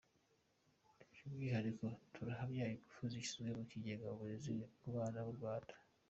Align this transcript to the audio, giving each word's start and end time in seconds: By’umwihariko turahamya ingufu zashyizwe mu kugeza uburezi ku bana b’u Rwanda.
By’umwihariko 1.11 1.85
turahamya 2.13 2.63
ingufu 2.73 3.01
zashyizwe 3.13 3.49
mu 3.57 3.63
kugeza 3.71 4.05
uburezi 4.13 4.53
ku 4.79 4.87
bana 4.95 5.19
b’u 5.27 5.35
Rwanda. 5.39 5.73